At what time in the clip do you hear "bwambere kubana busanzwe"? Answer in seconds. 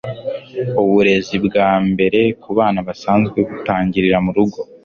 1.45-3.39